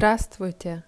[0.00, 0.78] Здравствуйте!